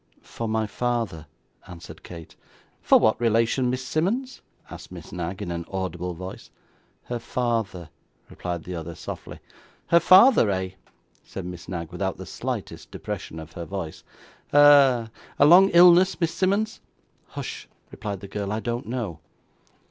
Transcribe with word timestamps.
'For 0.23 0.47
my 0.49 0.65
father,' 0.65 1.27
answered 1.67 2.01
Kate. 2.01 2.35
'For 2.81 2.97
what 2.99 3.21
relation, 3.21 3.69
Miss 3.69 3.85
Simmonds?' 3.85 4.41
asked 4.67 4.91
Miss 4.91 5.11
Knag, 5.11 5.43
in 5.43 5.51
an 5.51 5.63
audible 5.71 6.15
voice. 6.15 6.49
'Her 7.03 7.19
father,' 7.19 7.87
replied 8.27 8.63
the 8.63 8.73
other 8.73 8.95
softly. 8.95 9.39
'Her 9.89 9.99
father, 9.99 10.49
eh?' 10.49 10.71
said 11.23 11.45
Miss 11.45 11.69
Knag, 11.69 11.91
without 11.91 12.17
the 12.17 12.25
slightest 12.25 12.89
depression 12.89 13.39
of 13.39 13.51
her 13.53 13.65
voice. 13.65 14.03
'Ah! 14.51 15.11
A 15.37 15.45
long 15.45 15.69
illness, 15.69 16.19
Miss 16.19 16.33
Simmonds?' 16.33 16.81
'Hush,' 17.27 17.67
replied 17.91 18.21
the 18.21 18.27
girl; 18.27 18.51
'I 18.51 18.59
don't 18.61 18.87
know. 18.87 19.19